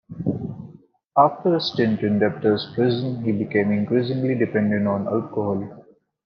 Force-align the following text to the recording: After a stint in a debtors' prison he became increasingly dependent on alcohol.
After 1.15 1.55
a 1.57 1.61
stint 1.61 2.01
in 2.01 2.15
a 2.15 2.19
debtors' 2.21 2.71
prison 2.73 3.23
he 3.23 3.31
became 3.31 3.71
increasingly 3.71 4.33
dependent 4.33 4.87
on 4.87 5.07
alcohol. 5.07 5.85